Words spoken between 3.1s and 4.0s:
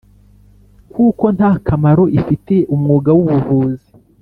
w ubuvuzi